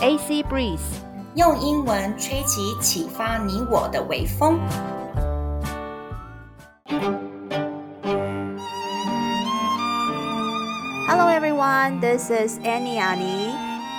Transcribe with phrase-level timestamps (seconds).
[0.00, 0.78] AC Breeze，
[1.34, 4.60] 用英文吹起启发你我的微风。
[11.08, 13.50] Hello everyone, this is Annie Annie.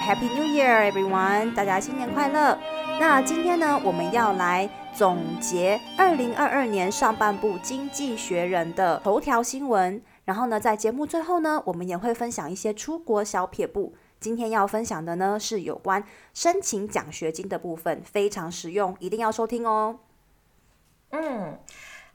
[0.02, 1.54] Happy New Year, everyone!
[1.54, 2.58] 大家新年快乐。
[2.98, 10.02] 那今天呢，我们要来总结二零二二年上半部《经济学人》的头条新闻。
[10.24, 13.94] 然后呢，在节目最后呢，我们也会分享一些出国小撇步。
[14.20, 20.00] 今天要分享的呢，是有关申请奖学金的部分，非常实用，一定要收听哦。
[21.12, 21.58] 嗯。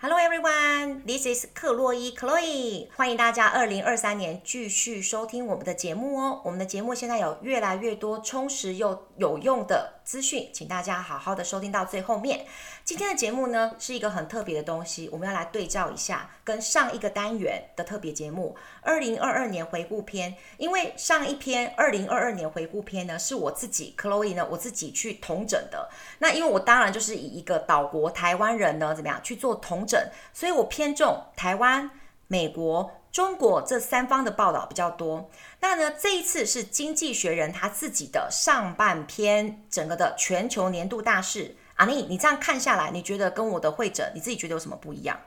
[0.07, 6.43] Hello everyone, this is 克洛伊 Chloe，欢迎大家二零二三年继续收听我们的节目哦。
[6.45, 12.45] 我们的节目现在有越来越多充实又有用的资讯，请大家好好的收听到最后面。
[12.85, 20.37] 今天的节目呢是一个很特别的东西，我们要来对照一下跟上一个单元的特别节目二零二二年回顾篇。
[20.59, 25.89] 因为上一篇二零二二年回顾篇呢是我自己 Chloe 呢我自己去统整的。
[26.19, 29.94] 那因为我当然就是以一个岛国台湾人呢怎么样去做统整，
[30.33, 31.91] 所以我偏重台湾、
[32.27, 35.31] 美国、中国这三方的报道比较多。
[35.61, 41.57] 那呢这一次是经济学人他自己的上半篇整个的全球年度大事。
[41.77, 45.19] 阿妮，你这样看下来，你觉得跟我的会诊，你自己觉得有什么不一样？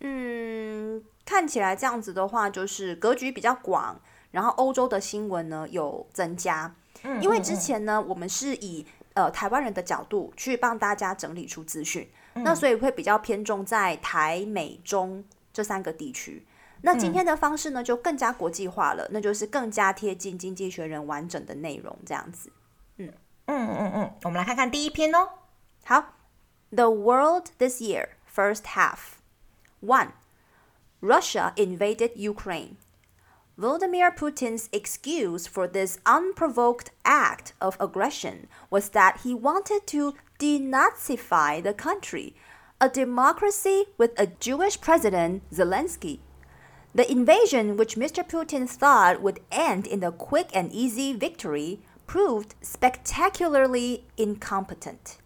[0.00, 6.74] 嗯，看起来这样子的话，就是格局比较广，然后欧洲的新闻呢有增加。
[7.02, 16.45] 嗯，因为之前呢，我们是以呃台湾人的角度去帮大家整理出资讯，那所以会比较偏重在台美中这三个地区。
[16.81, 22.51] 那今天的方式呢，就更加国际化了，那就是更加贴近经济学人完整的内容这样子。
[22.97, 23.13] 嗯
[23.45, 25.29] 嗯嗯嗯，我们来看看第一篇哦。
[25.83, 26.15] 好，
[26.71, 29.17] The world this year, first half.
[29.81, 30.09] 1.
[31.01, 32.77] Russia invaded Ukraine.
[33.57, 41.61] Vladimir Putin's excuse for this unprovoked act of aggression was that he wanted to denazify
[41.61, 42.33] the country,
[42.79, 46.19] a democracy with a Jewish president, Zelensky.
[46.93, 48.23] The invasion, which Mr.
[48.23, 55.17] Putin thought would end in a quick and easy victory, proved spectacularly incompetent.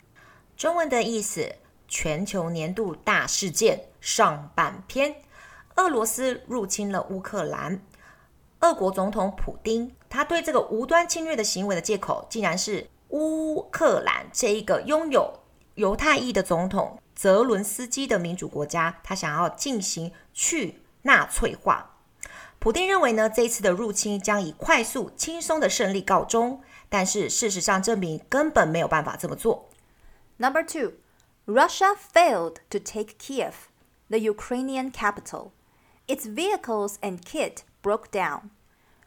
[0.55, 1.55] 中文的意思：
[1.87, 5.15] 全球年度大事件上半篇，
[5.75, 7.81] 俄罗斯入侵了乌克兰。
[8.59, 15.41] 俄国总统普丁，他对这个无端侵略的行为的借口，竟然是 乌克兰这一个拥有
[15.75, 21.97] 犹太裔的总统泽伦斯基的民主国家，他想要进行去纳粹化。
[22.59, 29.69] 普丁认为呢，这一次的入侵将以快速、轻松的胜利告终，但是事实上证明根本没有办法这么做。
[30.37, 30.93] Number two,
[31.45, 33.53] Russia failed to take Kiev,
[34.09, 35.51] the Ukrainian capital.
[36.07, 38.49] Its vehicles and kit broke down.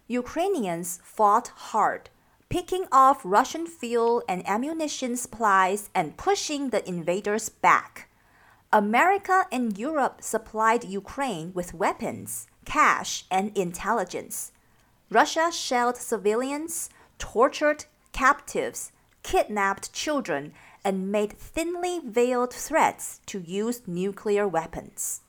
[0.08, 2.04] Ukrainians fought hard,
[2.52, 8.08] picking off Russian fuel and ammunition supplies and pushing the invaders back.
[8.70, 14.52] America and Europe supplied Ukraine with weapons, cash, and intelligence.
[15.10, 20.52] Russia shelled civilians, tortured captives, kidnapped children,
[20.84, 25.20] and made thinly veiled threats to use nuclear weapons.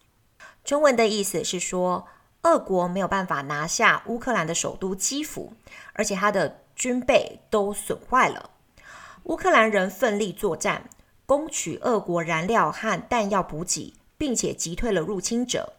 [0.63, 2.07] 中文的意思是说，
[2.43, 5.53] 俄国没有办法拿下乌克兰的首都基辅，
[5.93, 8.50] 而且他的 军备都损坏了。
[9.24, 10.90] 乌克兰人奋力作战，
[11.26, 15.74] 攻取俄国燃料和弹药补给，并且击退了入侵者。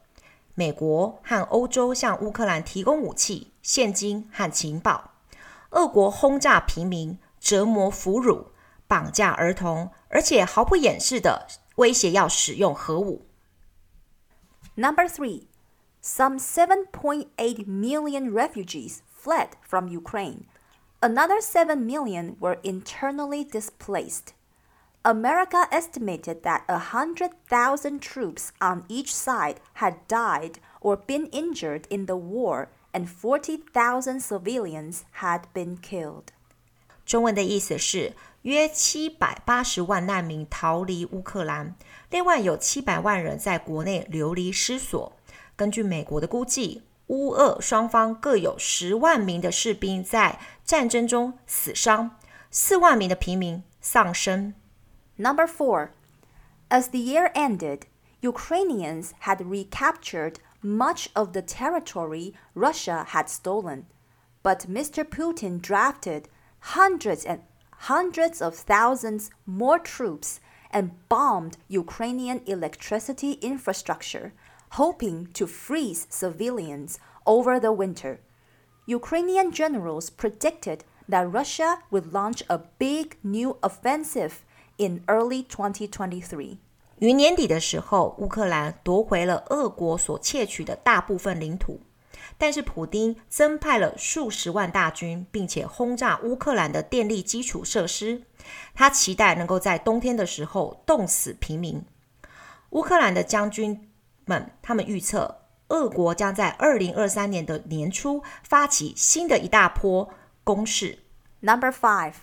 [0.56, 5.12] 美国和欧洲向乌克兰提供武器、现金和情报。
[5.72, 8.48] 俄国轰炸平民，折磨俘虏。
[8.88, 13.26] 绑架儿童，而且毫不掩饰的威胁要使用核武。
[14.76, 15.48] Number three,
[16.04, 20.44] some 7.8 million refugees fled from Ukraine.
[21.05, 24.35] Another 7 million were internally displaced.
[25.03, 32.17] America estimated that 100,000 troops on each side had died or been injured in the
[32.17, 36.33] war, and 40,000 civilians had been killed.
[37.07, 41.75] 中文的意思是约七百八十万难民逃离乌克兰，
[42.11, 45.13] 另外有七百万人在国内流离失所。
[45.57, 52.17] 根据美国的估计， 乌俄双方各有十万名的士兵在战争中死伤，
[52.51, 54.55] 四万名的平民丧生。
[55.17, 55.91] Number four,
[56.69, 57.83] as the year ended,
[58.23, 63.85] Ukrainians had recaptured much of the territory Russia had stolen,
[64.43, 65.05] but Mr.
[65.05, 66.25] Putin drafted
[66.61, 67.41] hundreds and
[67.89, 70.39] hundreds of thousands more troops
[70.71, 74.33] and bombed Ukrainian electricity infrastructure,
[74.77, 78.19] hoping to freeze civilians over the winter.
[78.87, 84.33] Ukrainian generals predicted that Russia would launch a big new offensive
[84.77, 86.59] in early 2023.
[86.99, 91.81] 于年底的时候，乌克兰夺回了俄国所窃取的大部分领土，
[92.37, 98.23] 但是普丁增派了数十万大军，并且轰炸乌克兰的电力基础设施。
[98.75, 101.83] 他期待能够在冬天的时候冻死平民。
[102.71, 103.89] 乌克兰的将军
[104.25, 110.13] 们，他们预测，俄国将在二零二三年的年初发起新的一大波
[110.45, 111.01] 攻势。
[111.41, 112.15] Number five.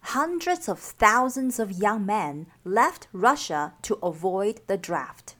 [0.00, 5.34] Hundreds of thousands of young men left Russia to avoid the draft.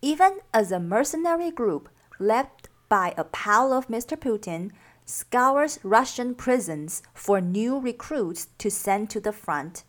[0.00, 2.46] Even as a mercenary group led
[2.88, 4.16] by a pal of Mr.
[4.16, 4.70] Putin
[5.06, 9.82] scours Russian prisons for new recruits to send to the front,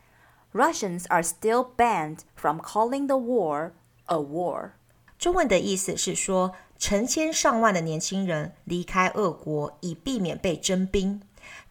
[0.54, 3.74] Russians are still banned from calling the war
[4.08, 4.78] a war.
[5.21, 11.21] 中文的意思是说，成千上万的年轻人离开俄国，以避免被征兵。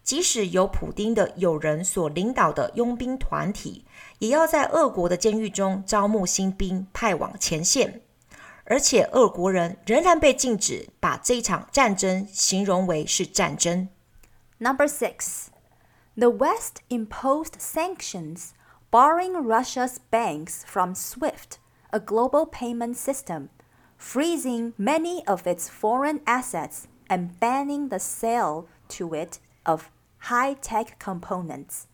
[0.04, 3.84] 即使由普丁的友人所领导的佣兵团体，
[4.20, 8.02] 也要在俄国的监狱中招募新兵，派往前线。
[8.66, 13.88] 而且，俄国人仍然被禁止把这场战争形容为是战争。
[14.58, 15.46] Number six,
[16.16, 18.50] the West imposed sanctions
[18.92, 21.58] barring Russia's banks from SWIFT,
[21.92, 23.50] a global payment system,
[23.96, 30.98] freezing many of its foreign assets and banning the sale to it of high tech
[30.98, 31.86] components.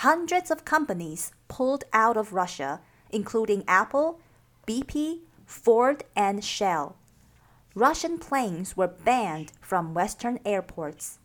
[0.00, 2.80] Hundreds of companies pulled out of Russia,
[3.10, 4.20] including Apple,
[4.66, 6.96] BP, Ford, and Shell.
[7.74, 11.18] Russian planes were banned from Western airports.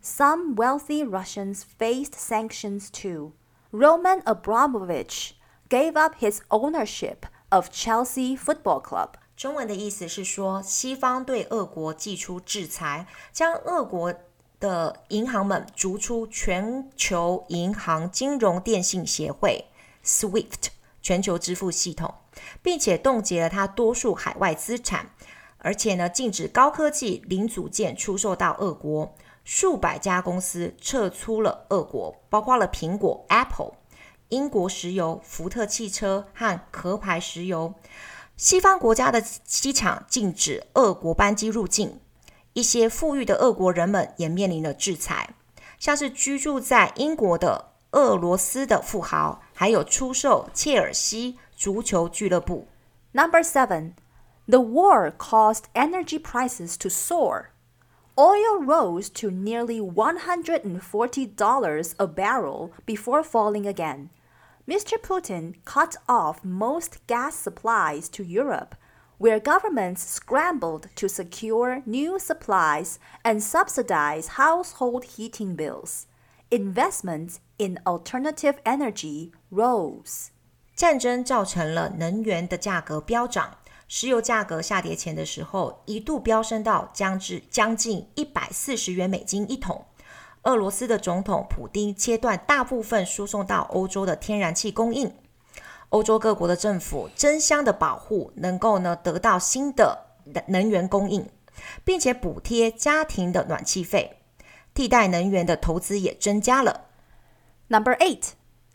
[0.00, 3.32] Some wealthy Russians faced sanctions too.
[3.72, 5.36] Roman Abramovich
[5.68, 9.08] gave up his ownership of Chelsea Football Club.
[9.36, 14.14] 中文的意思是说，西方对俄国寄出制裁，将俄国
[14.58, 19.66] 的银行们逐出全球银行金融电信协会
[20.04, 20.68] （SWIFT）
[21.02, 22.14] 全球支付系统，
[22.62, 25.10] 并且冻结了它多数海外资产，
[25.58, 29.14] 而且呢，禁止高科技零组件出售到俄国。
[29.44, 33.74] 数百家公司撤出了俄国，包括了苹果 （Apple）、
[34.29, 37.75] 英国石油、福特汽车和壳牌石油。
[38.37, 41.99] 西方国家的机场禁止俄国班机入境。
[42.53, 45.35] 一些富裕的俄国人们也面临了制裁，
[45.79, 52.67] 像是居住在英国的俄罗斯的富豪，还有出售切尔西足球俱乐部。
[53.13, 53.93] Number seven,
[54.47, 57.51] the war caused energy prices to soar.
[58.17, 64.09] Oil rose to nearly $140 a barrel before falling again.
[64.67, 64.97] Mr.
[65.01, 68.75] Putin cut off most gas supplies to Europe
[69.17, 76.05] where governments scrambled to secure new supplies and subsidize household heating bills.
[76.49, 80.29] Investments in alternative energy rose.
[80.75, 83.57] 战争造成了能源的价格飙涨，
[83.87, 89.85] 石油价格下跌前的时候，一度飙升到将至将近一百四十元美金一桶。
[90.45, 95.13] 俄罗斯的总统普丁切断大部分输送到欧洲的天然气供应。
[95.89, 100.05] 欧洲各国的政府争相的保护，能够呢得到新的
[100.47, 101.29] 能源供应，
[101.83, 104.21] 并且补贴家庭的暖气费，
[104.73, 106.85] 替代能源的投资也增加了。
[107.67, 108.31] Number eight,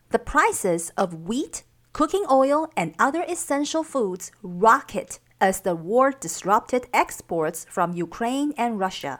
[0.09, 1.61] the prices of wheat,
[1.91, 8.77] cooking oil, and other essential foods rocket as the war disrupted exports from Ukraine and
[8.77, 9.19] Russia.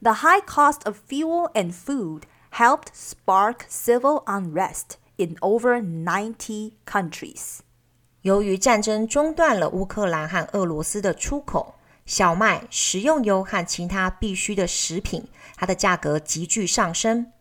[0.00, 7.58] The high cost of fuel and food helped spark civil unrest in over ninety countries。
[8.22, 11.74] 由于战争中断了乌克兰和俄罗斯的出口，
[12.04, 17.32] 小麦、食用油和其他必需的食品，它的价格急剧上升。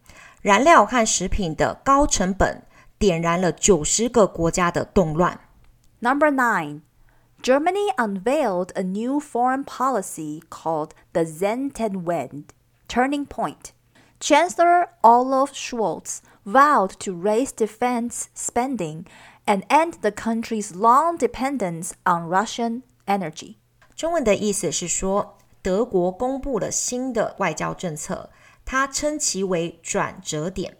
[0.42, 2.64] 燃料和食品的高成本
[2.98, 5.40] 点燃了九十个国家的动乱。
[6.00, 6.82] Number nine.
[7.42, 12.50] Germany unveiled a new foreign policy called the Zentenwende
[12.88, 13.74] Turning Point.
[14.20, 19.06] Chancellor Olaf Scholz vowed to raise defense spending
[19.48, 23.56] and end the country's long dependence on Russian energy.
[23.96, 28.30] 中文的意思是说，德国公布了新的外交政策，
[28.64, 30.78] 他称其为转折点。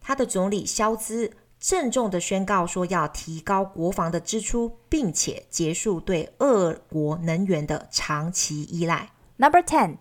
[0.00, 9.10] 他的总理肖兹 郑重的宣告说，要提高国防的支出，并且结束对俄国能源的长期依赖。
[9.38, 9.98] Number ten.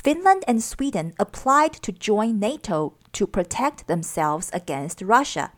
[0.00, 5.50] Finland and Sweden applied to join NATO to protect themselves against Russia.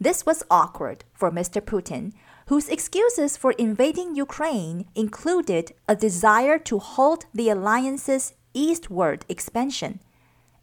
[0.00, 1.60] This was awkward for Mr.
[1.60, 2.12] Putin,
[2.48, 10.00] whose excuses for invading Ukraine included a desire to halt the alliance's eastward expansion.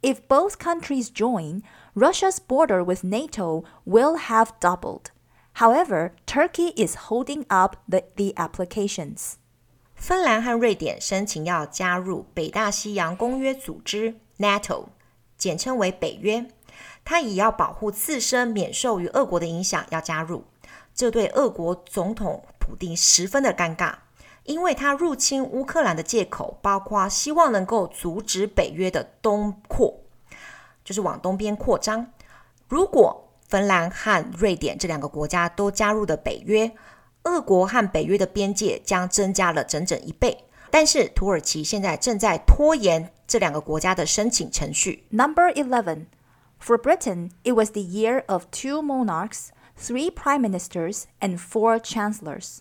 [0.02, 1.64] If both countries join,
[2.00, 5.06] Russia's border with NATO will have doubled.
[5.56, 9.36] However, Turkey is holding up the, the applications.
[9.96, 14.88] 芬兰和瑞典申请要加入北大西洋公约组织 （NATO），
[15.38, 16.48] 简称为北约。
[17.06, 20.44] 它以要保护自身免受于俄国的影响要加入，
[20.94, 23.96] 这对俄国总统普京十分的尴尬，
[24.44, 30.02] 因为他入侵乌克兰的借口包括希望能够阻止北约的东扩，
[30.84, 32.08] 就是往东边扩张。
[32.68, 36.72] 如果芬兰和瑞典这两个国家都加入了北约，
[37.24, 40.46] 俄国和北约的边界将增加了整整一倍。
[40.72, 45.06] 但是土耳其现在正在拖延这两个国家的申请程序。
[45.10, 46.08] Number 11.
[46.60, 52.60] For Britain, it was the year of two monarchs, three prime ministers, and four chancellors.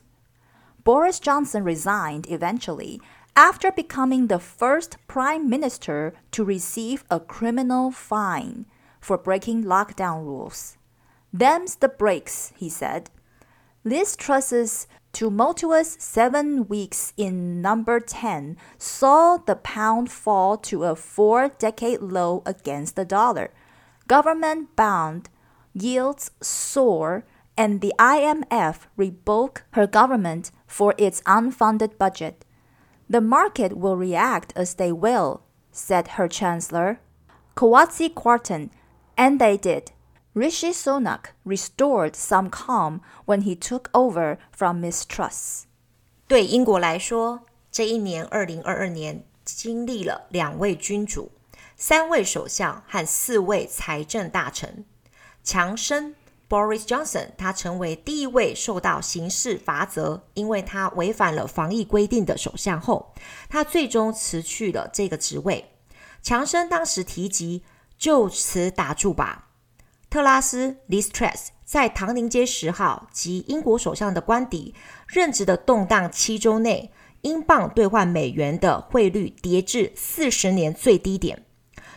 [0.85, 3.01] Boris Johnson resigned eventually
[3.40, 8.66] after becoming the first prime minister to receive a criminal fine
[9.00, 10.76] for breaking lockdown rules.
[11.32, 13.10] Them's the breaks, he said.
[13.86, 21.48] Liz Truss's tumultuous seven weeks in number 10 saw the pound fall to a four
[21.48, 23.54] decade low against the dollar.
[24.10, 25.30] Government bond
[25.74, 27.24] yields soar,
[27.56, 32.44] and the IMF rebuke her government for its unfunded budget.
[33.10, 37.00] The market will react as they will, said her chancellor.
[37.56, 38.70] Kwasi Kwarteng,
[39.18, 39.92] and they did.
[40.36, 45.66] Rishi Sunak restored some calm when he took over from Ms Truss.
[46.28, 51.32] 对英国来说，这一年二零二二年经历了两位君主、
[51.76, 54.86] 三位首相和四位财政大臣，
[55.44, 56.14] 强生
[56.50, 63.14] Boris Johnson，他成为第一位受到刑事罚则，因为他违反了防疫规定的首相后，
[63.48, 65.74] 他最终辞去了这个职位。
[66.24, 67.64] 强生当时提及
[68.00, 69.50] ：“就此打住吧。”
[70.10, 74.74] 特拉斯 Liz Truss 在唐宁街十号及英国首相的官邸
[75.08, 76.92] 任职的动荡七周内，
[77.22, 81.46] 英镑兑换美元的汇率跌至四十年最低点，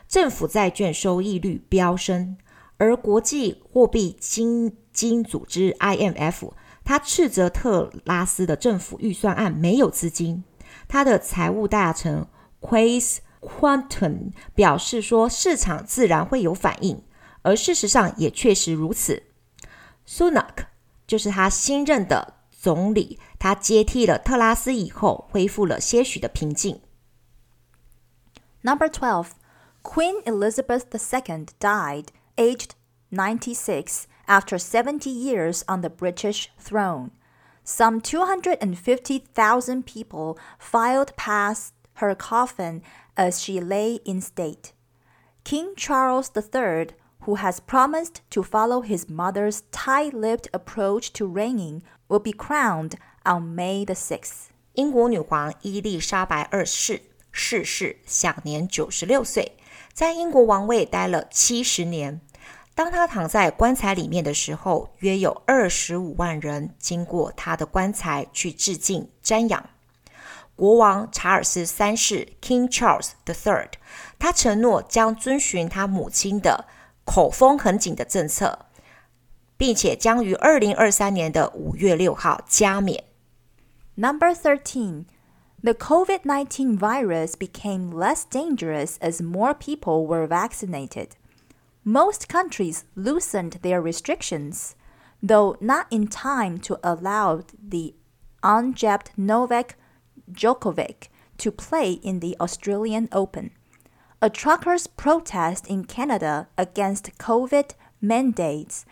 [0.06, 2.36] 政府债券收益率飙升，
[2.82, 6.50] 而国际货币基金组织 IMF
[6.82, 10.42] 他斥责特拉斯的政府预算案没有资金，
[10.88, 12.26] 他的财务大臣
[12.60, 17.04] Chris Quantum 表示说，市场自然会有反应。
[17.42, 19.22] 而事实上也确实如此。
[20.04, 20.66] Sunak
[21.06, 26.80] 就是他新任的总理，他接替了特拉斯以后，恢复了些许的平静。
[28.62, 29.28] Number twelve,
[29.84, 32.06] Queen Elizabeth II died
[32.37, 32.75] aged
[33.11, 37.11] 96 after 70 years on the British throne.
[37.63, 42.81] Some 250,000 people filed past her coffin
[43.15, 44.73] as she lay in state.
[45.43, 46.95] King Charles III
[47.27, 53.53] who has promised to follow his mother's tight-lipped approach to reigning, will be crowned on
[53.53, 54.47] May the 6th.
[54.75, 59.57] 英国女皇伊丽莎白二世逝世，享年九十六岁，
[59.92, 62.20] 在英国王位待了七十年。
[62.74, 69.68] 当他躺在棺材里面的时候，约有二十五万人经过他的棺材去致敬、瞻仰。
[70.56, 73.68] 国王查尔斯三世 （King Charles III）
[74.18, 76.64] 他承诺将遵循他母亲的
[77.04, 78.66] 口风很紧的政策，
[79.58, 83.04] 并且将于二零二三年的五月六号加冕。
[83.96, 85.04] Number thirteen.
[85.64, 91.14] The COVID 19 virus became less dangerous as more people were vaccinated.
[91.84, 94.74] Most countries loosened their restrictions,
[95.22, 97.94] though not in time to allow the
[98.42, 99.76] unjabbed Novak
[100.32, 101.06] Djokovic
[101.38, 103.52] to play in the Australian Open.
[104.20, 108.84] A truckers' protest in Canada against COVID mandates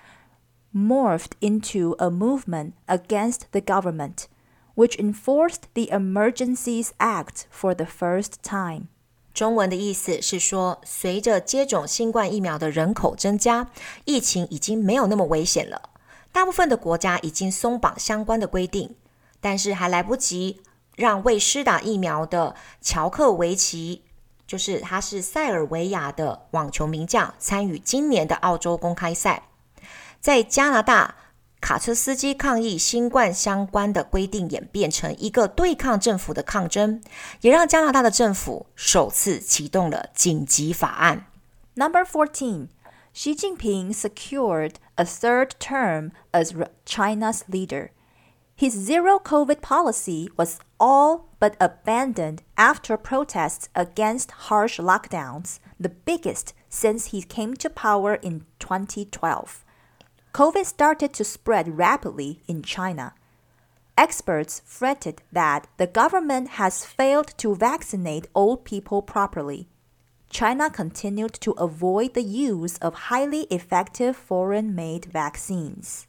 [0.73, 4.29] morphed into a movement against the government,
[4.81, 8.85] which enforced the Emergencies Act for the first time.
[9.35, 13.69] 中文的意思是说，随着接种新冠疫苗的人口增加，
[14.07, 15.91] 疫情已经没有那么危险了。
[16.33, 18.97] 大部分的国家已经松绑相关的规定，
[19.41, 20.63] 但是还来不及
[20.97, 24.03] 让未施打疫苗的乔克维奇
[24.47, 29.43] 就是他是塞尔维亚的网球名将，参与今年的澳洲公开赛。
[30.21, 31.17] 在加拿大，
[31.62, 37.02] 卡车司机抗议新冠相关的规定演变成一个对抗政府的抗争，
[37.42, 41.26] 也让加拿大的政府首次启动了紧急法案。
[41.74, 42.68] Number fourteen,
[43.16, 46.54] Xi Jinping secured a third term as
[46.86, 47.90] China's leader.
[48.58, 56.54] His zero COVID policy was all but abandoned after protests against harsh lockdowns, the biggest
[56.70, 59.66] since he came to power in 2012.
[60.34, 63.14] COVID started to spread rapidly in China.
[63.96, 69.68] Experts fretted that the government has failed to vaccinate old people properly.
[70.30, 76.04] China continued to avoid the use of highly effective foreign made vaccines.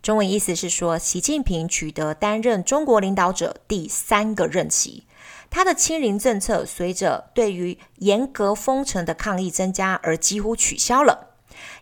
[0.00, 5.06] 中文意思是说，习近平取得担任中国领导者第三个任期，
[5.50, 11.25] 他的清零政策随着对于严格封城的抗议增加而几乎取消了。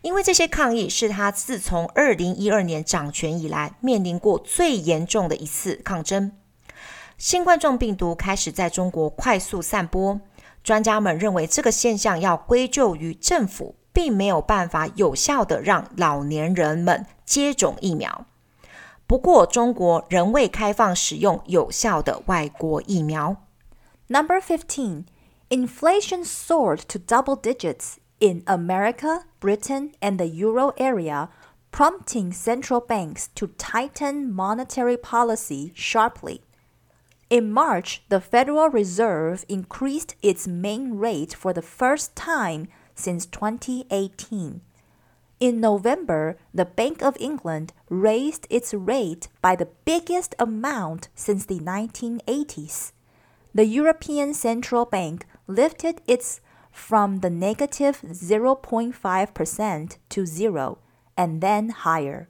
[0.02, 6.32] 因为这些抗议是他自从二零一二年掌权以来面临过最严重的一次抗争。
[7.18, 10.20] 新冠状病毒开始在中国快速散播，
[10.62, 13.76] 专家们认为这个现象要归咎于政府。
[13.96, 18.26] 并没有办法有效的让老年人们接种疫苗。
[19.06, 23.36] 不过，中国仍未开放使用有效的外国疫苗。
[24.08, 25.04] Number 15.
[25.48, 31.28] Inflation soared to double digits in America, Britain, and the euro area,
[31.70, 36.42] prompting central banks to tighten monetary policy sharply.
[37.28, 44.60] In March, the Federal Reserve increased its main rate for the first time since 2018.
[45.38, 51.58] In November, the Bank of England raised its rate by the biggest amount since the
[51.58, 52.92] 1980s.
[53.54, 56.40] The European Central Bank lifted its
[56.75, 60.77] from the negative 0.5% to zero
[61.15, 62.27] and then higher.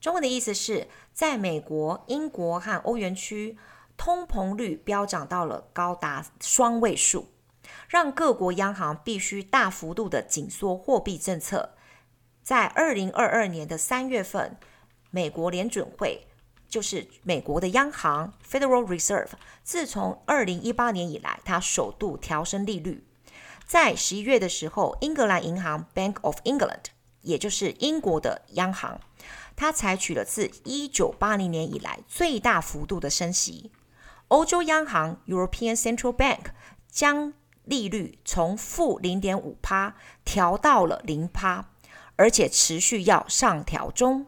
[0.00, 3.56] 中文的意思是，在美国、英国和欧元区，
[3.96, 7.28] 通膨率飙涨到了高达双位数。
[7.88, 11.74] 让各国央行必须大幅度的紧缩货币政策。
[12.42, 14.58] 在二零二二年的三月份，
[15.10, 16.26] 美国联准会
[16.68, 19.30] 就是美国的央行 （Federal Reserve）
[19.62, 23.06] 自从二零一八年以来，它首度调升利率。
[23.69, 26.85] 在十一月的时候，英格兰银行 （Bank of England）
[27.21, 28.99] 也就是英国的央行，
[29.55, 33.71] 它采取了自一九八零年以来最大幅度的升息。
[34.29, 36.45] 欧洲央行 （European Central Bank）
[36.89, 37.31] 将
[37.63, 41.65] 利率从负零点五帕调到了零帕，
[42.15, 44.25] 而且持续要上调中。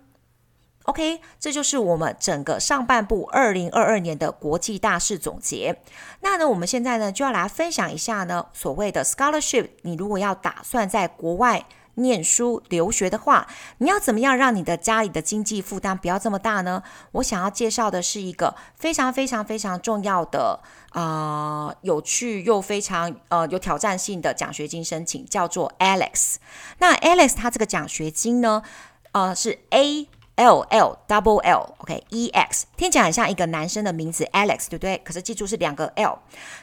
[0.92, 5.82] OK，这就是我们整个上半部二零二二年的国际大事总结。
[6.20, 9.70] 那呢，我们现在呢就要来分享一下呢所谓的 scholarship。
[9.84, 11.66] 你如果要打算在国外。
[11.96, 13.46] 念书留学的话，
[13.80, 16.82] 你要怎么样让你的家里的经济负担不要这么大呢？
[17.12, 26.38] 我想要介绍的是一个非常非常非常重要的啊，有趣又非常呃有挑战性的奖学金申请，叫做 Alex。
[26.80, 28.64] 那 Alex 它这个奖学金呢，
[29.12, 30.08] 呃是 A
[30.42, 34.98] L L double L，OK，E X，听起来很像一个男生的名字 Alex，对不对？
[35.04, 36.18] 可是记住是两个 L，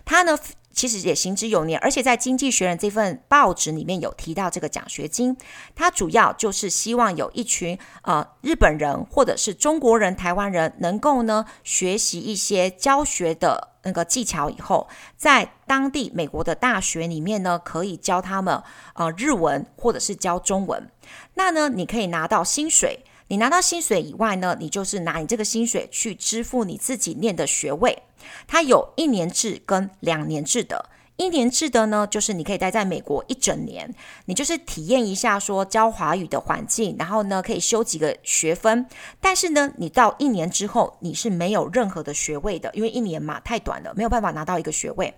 [0.05, 0.37] 它呢。
[0.71, 5.37] 其实也行之有年，而且在《经济学人》这份报纸里面有提到这个奖学金，
[5.75, 14.87] 它主要就是希望有一群呃日本人或者是中国人、台湾人能够呢学习一些教学的那个技巧，以后
[15.17, 18.62] 在当地美国的大学里面呢可以教他们
[18.95, 20.88] 呃日文或者是教中文，
[21.35, 23.01] 那呢你可以拿到薪水。
[23.29, 28.03] 你拿到薪水以外呢，你就是拿你这个薪水去支付你自己念的学位。
[28.47, 30.91] 它有一年制跟两年制的。
[31.18, 33.92] 一年制的呢，就是你可以待在美国一整年，
[34.26, 38.87] 你就是体验一下说教华语的环境，然后呢可以修几个学分。
[39.20, 45.12] 但是呢，你到一年之后，你是没有任何的学位的，因为一年嘛太短了，没有办法拿到一个学位。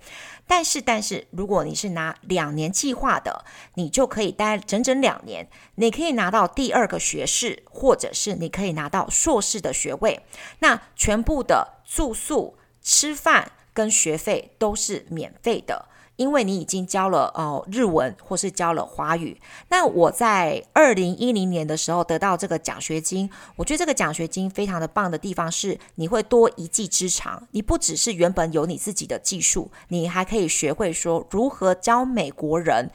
[0.47, 10.25] 但是，但是如果你是拿两年计划的，你就可以待整整两年，你可以拿到第二个学士，或者是你可以拿到硕士的学位。
[10.61, 15.90] 那全部的住宿、吃饭跟学费都是免费的。
[16.21, 32.91] 因为你已经教了哦日文或是教了华语，那我在二零一零年的时候得到这个奖学金，我觉得这个奖学金非常的棒的地方是，你会多一技之长，你不只是原本有你自己的技术，你还可以学会说如何教美国人。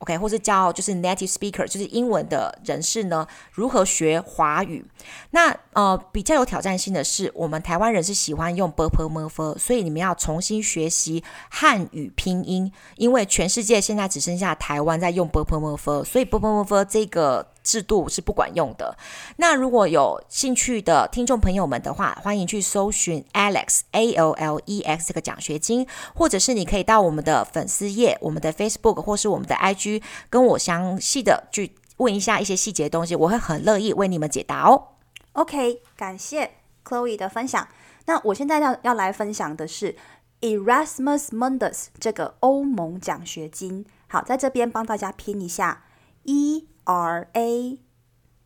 [0.00, 4.84] OK，或是教就是 native speaker，就是英文的人士呢，如何学华语？
[5.30, 17.46] 那呃比较有挑战性的是，我们台湾人是喜欢用 b p m f，所以你们要重新学习汉语拼音，因为全世界现在只剩下台湾在用 b p m f，所以 b p m f 这个。
[17.70, 18.96] 制度是不管用的。
[19.36, 34.88] 那如果有兴趣的听众朋友们的话，欢迎去搜寻 Alex A L L E X 这个奖学金，或者是你可以到我们的粉丝页、我们的 Facebook 或是我们的 IG，跟我详细的去问一下一些细节的东西，我会很乐意为你们解答哦。
[35.34, 36.50] OK，感谢。
[36.82, 37.68] Chloe 的分享。
[38.06, 39.94] 那我现在要要来分享的是
[40.40, 43.86] Erasmus Mundus 这个欧盟奖学金。
[44.08, 45.84] 好，在这边帮大家拼一下
[46.24, 47.78] E R A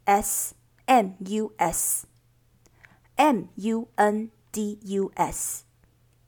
[0.05, 0.55] S
[0.87, 2.07] M U S
[3.17, 5.65] M U N D U S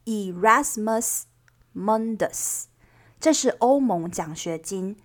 [0.04, 1.22] Erasmus
[1.74, 2.64] Mundus，
[3.20, 4.96] 这是欧盟奖学金。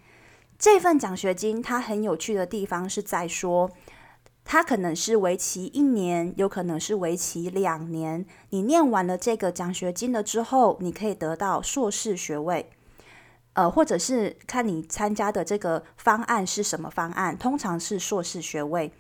[0.58, 3.72] 这份奖学金它很有趣的地方是在说，
[4.44, 8.26] 它可能是为期一年，有可能是为期两年。
[8.50, 12.70] 你念完了这个奖学金了之后，你可以得到硕士学位，
[13.54, 18.92] 呃，或者是看你参加的这个方案是什么方案，通常是硕士学位。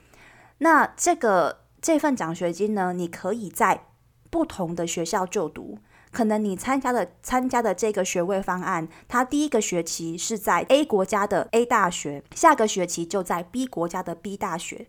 [0.57, 3.85] 那这个这份奖学金呢，你可以在
[4.29, 5.77] 不同的学校就读。
[6.11, 14.87] 可能你参加的参加的这个学位方案，它第一个学期是在 A 国家的 A 大学，下个学期就在 B 国家的 B 大学。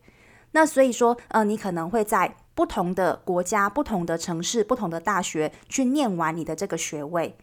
[0.50, 7.36] 那所以说，呃，你可能会在不同的国家、不同的城市、不同的大学去念完你的这个学位。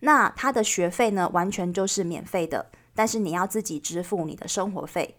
[0.00, 5.16] 那他的学费呢，完全就是免费的，但是你要自己支付你的生活费。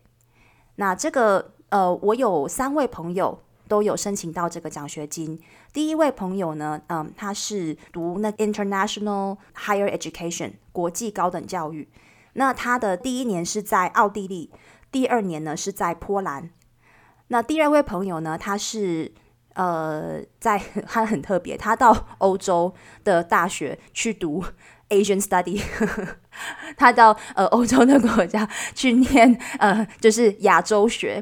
[0.75, 3.39] 那这个，呃，我有三位朋友。
[3.67, 5.37] 都有申请到这个奖学金。
[5.73, 11.89] 第一位朋友呢，嗯，他是读那 International Higher Education 国际高等教育。
[12.31, 14.51] 那他的第一年是在奥地利，
[14.89, 16.49] 第二年呢是在波兰。
[17.27, 19.11] 那第二位朋友呢，他是
[19.57, 24.45] 呃，在他很特别，他到欧洲的大学去读。
[24.89, 25.61] Asian study，
[26.77, 31.21] 他到呃欧洲的国家去念 呃就是亚洲学，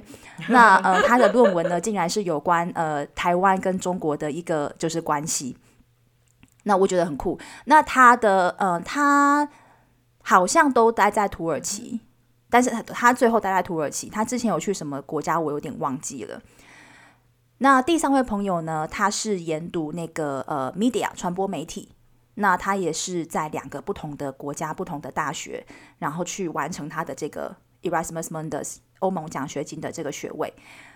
[0.49, 5.57] 那呃他的论文呢竟然是有关呃台湾跟中国的一个就是关系，
[6.65, 7.39] 那我觉得很酷。
[7.65, 9.49] 那他的呃他
[10.21, 12.01] 好像都待在土耳其，
[12.51, 16.39] 但是他他最后待在土耳其，他之前有去什么国家我有点忘记了。
[17.59, 21.89] 那第三位朋友呢，他是研读那个呃 media 传播媒体。
[22.37, 25.65] 那他也是在两个不同的国家、不同的大学，
[25.99, 30.53] 然后去完成他的这个 Erasmus Mundus 欧盟奖学金的这个学位。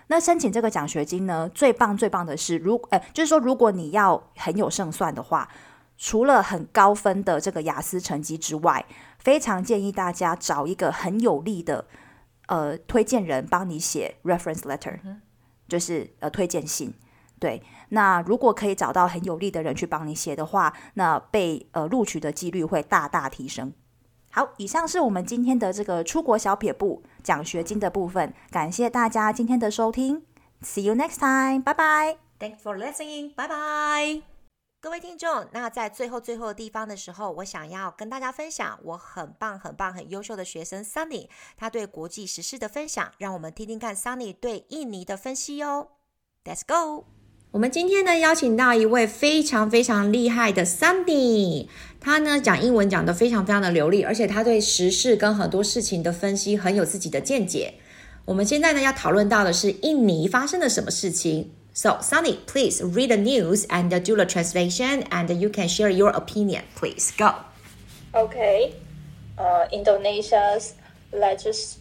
[0.08, 5.48] 那申请这个奖学金呢，最棒最棒的是，如呃，就是说，如果你要很有胜算的话，
[5.96, 8.84] 除了很高分的这个雅思成绩之外，
[9.18, 11.86] 非常建议大家找一个很有力的
[12.48, 14.98] 呃推荐人帮你写 reference letter，
[15.70, 16.92] 就是呃推荐信。
[17.38, 23.72] 对，那如果可以找到很有利的人去帮你写的话，那被呃录取的几率会大大提升。
[24.30, 30.22] 好，以上是我们今天的这个出国小撇步奖学金的部分，感谢大家今天的收听
[30.62, 34.22] ，See you next time，拜拜，Thanks for listening，拜拜，
[34.82, 35.44] 各位听众。
[35.52, 45.88] 那在最后最后的地方的时候，我想要跟大家分享我很棒很棒很优秀的学生 Sunny 他对国际时事的分享，让我们听听看 Sunny 对印尼的分析哦。
[46.46, 47.04] Let's go。
[47.50, 51.68] 我们今天呢邀请到一位非常非常厉害的 Sunny，
[52.00, 57.74] 他呢讲英文讲得非常非常的流利，而且他对时事跟很多事情的分析很有自己的见解。
[58.24, 61.52] 我们现在呢要讨论到的是印尼发生了什么事情。
[61.72, 66.64] So Sunny, please read the news and do the translation, and you can share your opinion.
[66.74, 67.34] Please go.
[68.14, 68.74] Okay.
[69.38, 70.74] Uh, Indonesia's
[71.12, 71.78] legis-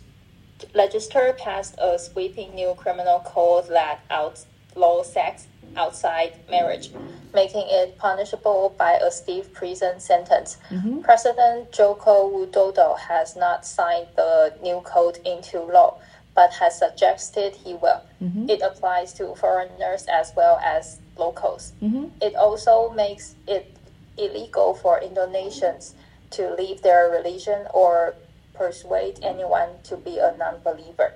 [0.73, 6.91] legislature passed a sweeping new criminal code that outlaws sex outside marriage,
[7.34, 10.58] making it punishable by a stiff prison sentence.
[10.69, 11.02] Mm-hmm.
[11.02, 15.97] President Joko Widodo has not signed the new code into law,
[16.35, 18.03] but has suggested he will.
[18.23, 18.49] Mm-hmm.
[18.49, 21.73] It applies to foreigners as well as locals.
[21.83, 22.07] Mm-hmm.
[22.21, 23.77] It also makes it
[24.17, 25.95] illegal for Indonesians
[26.31, 28.14] to leave their religion or
[28.53, 31.12] persuade anyone to be a non believer.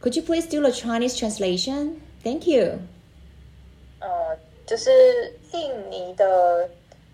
[0.00, 2.00] Could you please do the Chinese translation?
[2.22, 2.80] Thank you.
[4.00, 4.90] 呃，就是
[5.52, 6.68] 印尼的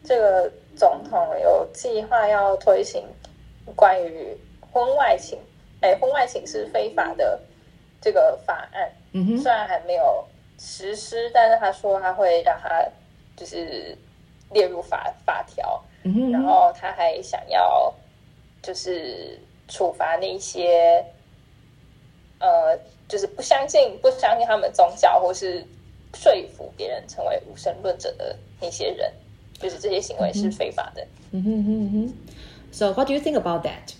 [0.04, 3.02] 这个总统有计划要推行
[3.74, 5.38] 关于婚外情，
[5.81, 7.39] 哎，婚外情是非法的
[8.01, 8.91] 这个法案。
[9.13, 10.25] 嗯哼，虽然还没有
[10.57, 12.85] 实施，但是他说他会让他
[13.35, 13.97] 就是
[14.51, 15.83] 列入法法条。
[16.03, 17.93] 嗯哼，然后他还想要
[18.61, 21.05] 就是处罚那些
[22.39, 25.65] 呃，就是不相信不相信他们宗教或是。
[26.15, 29.13] 说服别人成为无神论者的那些人，
[29.59, 31.05] 就是这些行为是非法的。
[31.29, 32.13] 嗯哼哼哼。
[32.71, 33.93] So what do you think about that?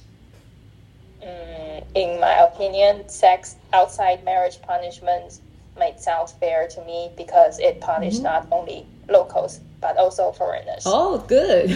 [1.96, 5.40] In my opinion, sex outside marriage punishment
[5.78, 8.26] might sound fair to me because it punishes mm-hmm.
[8.26, 10.84] not only locals but also foreigners.
[10.86, 11.70] Oh, good.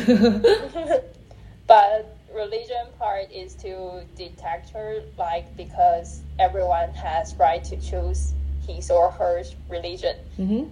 [1.68, 8.34] but religion part is to detector like because everyone has right to choose
[8.68, 10.18] his or her religion.
[10.38, 10.70] Mm-hmm.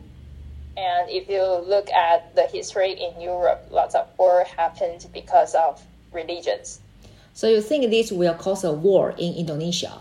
[0.77, 5.81] And if you look at the history in Europe, lots of war happened because of
[6.11, 6.79] religions.
[7.33, 9.91] So you think this will cause a war in Indonesia?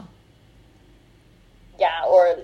[1.78, 2.36] Yeah, or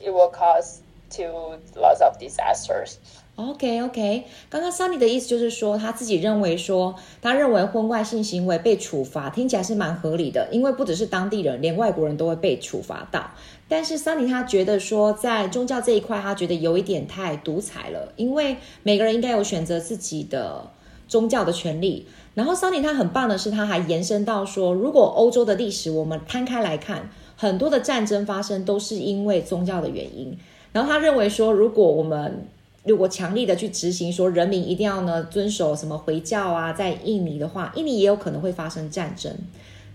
[0.00, 0.80] it will cause
[1.16, 2.96] to lots of disasters.
[3.36, 13.30] OK OK，刚刚 Sunny 的意思就是说，他自己认为说，他认为婚外性行为被处罚，听起来是蛮合理的，因为不只是当地人，连外国人都会被处罚到。
[13.68, 20.70] 但是 Sunny 他觉得说，在宗教这一块，他觉得有一点太独裁了，因为每个人应该有选择自己的
[21.08, 22.06] 宗教的权利。
[22.34, 30.36] 然后 Sunny 他很棒的是，他还延伸到说，如果欧洲的历史我们摊开来看，很多的战争发生都是因为宗教的原因。
[30.72, 32.48] 然后他认为说，如果我们
[32.84, 39.32] 如果强力的去执行说人民一定要呢遵守什么回教啊，在印尼的话，印尼也有可能会发生战争。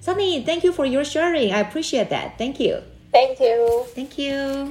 [0.02, 1.52] Sunny，thank you for your sharing.
[1.52, 2.38] I appreciate that.
[2.38, 2.78] Thank you.
[3.12, 3.86] Thank you.
[3.94, 4.70] Thank you.